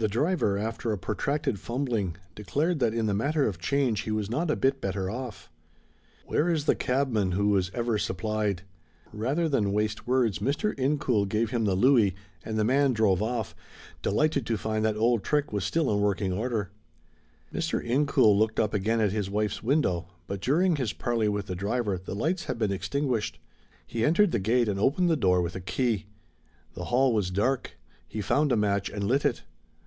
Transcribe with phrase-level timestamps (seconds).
[0.00, 4.30] The driver, after a protracted fumbling, declared that in the matter of change he was
[4.30, 5.50] not a bit better of.
[6.24, 8.62] Where is the cabman who was ever supplied?
[9.12, 10.72] Rather than waste words Mr.
[10.78, 12.14] Incoul gave him the louis
[12.44, 13.56] and the man drove off,
[14.00, 16.70] delighted to find that the old trick was still in working order.
[17.52, 17.84] Mr.
[17.84, 21.98] Incoul looked up again at his wife's window, but during his parley with the driver
[21.98, 23.40] the lights had been extinguished.
[23.84, 26.06] He entered the gate and opened the door with a key.
[26.74, 27.72] The hall was dark;
[28.06, 29.42] he found a match and lit it.